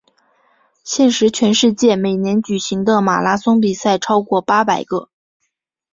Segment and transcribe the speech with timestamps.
[0.83, 5.09] 现时全世界每年举行的马拉松比赛超过八百个。